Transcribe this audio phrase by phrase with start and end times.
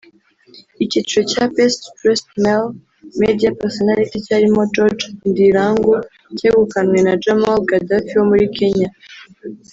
[0.83, 2.69] Icyiciro cya Best Dressed Male
[3.21, 5.93] Media Personality cyarimo George Ndirangu
[6.37, 8.89] cyegukanwe na Jamal Gaddafi wo muri Kenya